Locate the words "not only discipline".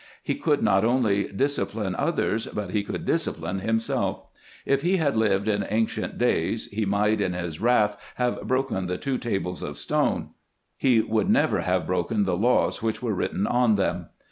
0.63-1.93